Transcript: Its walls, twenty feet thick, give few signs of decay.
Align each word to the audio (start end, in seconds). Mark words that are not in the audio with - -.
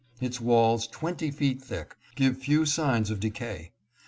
Its 0.19 0.41
walls, 0.41 0.87
twenty 0.87 1.29
feet 1.29 1.61
thick, 1.61 1.95
give 2.15 2.35
few 2.35 2.65
signs 2.65 3.11
of 3.11 3.19
decay. 3.19 3.71